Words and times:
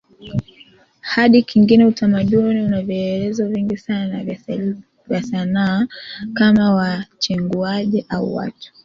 hadi 1.01 1.41
kingine 1.43 1.85
Utamaduni 1.85 2.61
una 2.61 2.81
vielelezo 2.81 3.47
vingi 3.47 3.77
sana 3.77 4.23
vya 5.07 5.23
Sanaa 5.23 5.87
kama 6.33 6.73
wachenguaji 6.75 8.05
au 8.09 8.35
watu 8.35 8.73